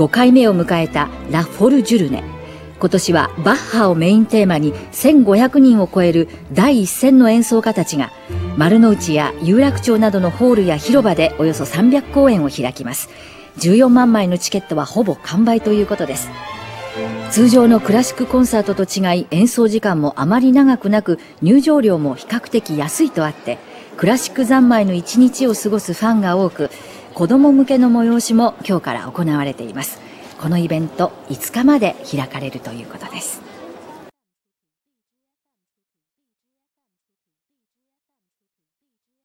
[0.00, 2.24] 5回目を迎えたラ・フォルジュルネ。
[2.80, 8.10] 今年はバッハをメインテーマに1500人を超える第一線の演奏家たちが
[8.56, 13.10] 丸の内や有楽町などのホールや広場でおよそ300公演を開きます。
[13.58, 16.30] 14万枚のチケットはほぼ完売ということです。
[17.30, 23.58] 通常のクラシックコンサートと違い演奏時間もあまり長くなく入場料も比較的安いとあって
[23.98, 26.70] クラシック三昧の一日を過ごすファンが多く
[27.14, 30.00] 子ども向けの催しも今日から行われています。
[30.40, 33.42] このイベント5日まで開かれるということです。